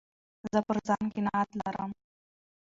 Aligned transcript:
زه 0.51 0.59
پر 0.67 0.77
ځان 0.87 1.05
قناعت 1.15 1.49
لرم. 1.59 1.91